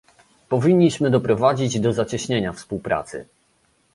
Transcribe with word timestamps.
Powinniśmy 0.49 1.09
doprowadzić 1.11 1.79
do 1.79 1.93
zacieśnienia 1.93 2.53
współpracy 2.53 3.25